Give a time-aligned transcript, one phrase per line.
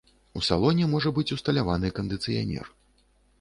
[0.39, 2.65] У салоне можа быць усталяваны кандыцыянер.